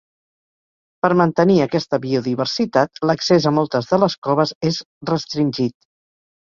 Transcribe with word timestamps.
Per 1.05 1.11
mantenir 1.21 1.57
aquesta 1.65 1.99
biodiversitat, 2.07 3.03
l'accés 3.11 3.47
a 3.53 3.55
moltes 3.61 3.93
de 3.95 4.03
les 4.07 4.19
coves 4.31 4.57
és 4.75 4.83
restringit. 5.15 5.81